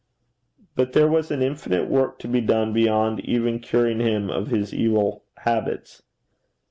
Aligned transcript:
But 0.73 0.93
there 0.93 1.07
was 1.07 1.29
an 1.29 1.43
infinite 1.43 1.87
work 1.87 2.17
to 2.21 2.27
be 2.27 2.41
done 2.41 2.73
beyond 2.73 3.19
even 3.19 3.59
curing 3.59 3.99
him 3.99 4.31
of 4.31 4.47
his 4.47 4.73
evil 4.73 5.25
habits. 5.37 6.01